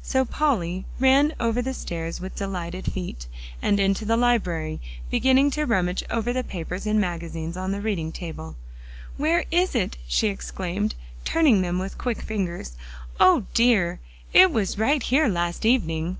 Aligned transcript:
So 0.00 0.24
Polly 0.24 0.86
ran 0.98 1.34
over 1.38 1.60
the 1.60 1.74
stairs 1.74 2.22
with 2.22 2.34
delighted 2.34 2.90
feet, 2.90 3.26
and 3.60 3.78
into 3.78 4.06
the 4.06 4.16
library, 4.16 4.80
beginning 5.10 5.50
to 5.50 5.66
rummage 5.66 6.02
over 6.08 6.32
the 6.32 6.42
papers 6.42 6.86
and 6.86 6.98
magazines 6.98 7.54
on 7.54 7.72
the 7.72 7.82
reading 7.82 8.10
table. 8.10 8.56
"Where 9.18 9.44
is 9.50 9.74
it?" 9.74 9.98
she 10.06 10.28
exclaimed, 10.28 10.94
turning 11.22 11.60
them 11.60 11.78
with 11.78 11.98
quick 11.98 12.22
fingers. 12.22 12.78
"O 13.20 13.44
dear! 13.52 14.00
it 14.32 14.50
was 14.50 14.78
right 14.78 15.02
here 15.02 15.28
last 15.28 15.66
evening." 15.66 16.16